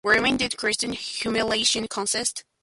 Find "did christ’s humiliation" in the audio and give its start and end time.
0.35-1.87